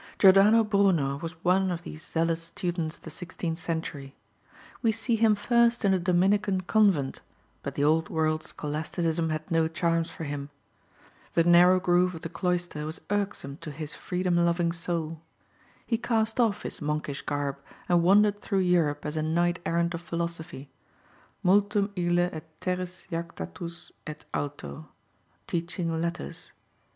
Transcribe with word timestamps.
Jordano 0.17 0.67
Bruno 0.67 1.17
was 1.17 1.33
one 1.43 1.69
of 1.69 1.83
these 1.83 2.03
zealous 2.03 2.41
students 2.41 2.95
of 2.95 3.03
the 3.03 3.11
sixteenth 3.11 3.59
century. 3.59 4.15
We 4.81 4.91
see 4.91 5.15
him 5.15 5.35
first 5.35 5.85
in 5.85 5.93
a 5.93 5.99
Dominican 5.99 6.61
convent, 6.61 7.21
but 7.61 7.75
the 7.75 7.83
old 7.83 8.09
world 8.09 8.41
scholasticism 8.41 9.29
had 9.29 9.51
no 9.51 9.67
charms 9.67 10.09
for 10.09 10.23
him. 10.23 10.49
The 11.35 11.43
narrow 11.43 11.79
groove 11.79 12.15
of 12.15 12.21
the 12.21 12.29
cloister 12.29 12.83
was 12.87 13.01
irksome 13.11 13.57
to 13.57 13.69
his 13.69 13.93
freedom 13.93 14.37
loving 14.37 14.71
soul. 14.71 15.21
He 15.85 15.99
cast 15.99 16.39
off 16.39 16.63
his 16.63 16.81
monkish 16.81 17.21
garb, 17.21 17.57
and 17.87 18.01
wandered 18.01 18.41
through 18.41 18.61
Europe 18.65 19.05
as 19.05 19.17
a 19.17 19.21
knight 19.21 19.59
errant 19.67 19.93
of 19.93 20.01
philosophy, 20.01 20.71
multum 21.45 21.91
ille 21.95 22.17
et 22.35 22.59
terris 22.59 23.05
jactatus 23.11 23.91
et 24.07 24.25
alto, 24.33 24.89
teaching 25.45 26.01
letters. 26.01 26.53